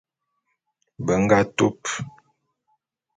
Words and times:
Be 1.05 1.13
nga 1.21 1.39
tup. 1.57 1.79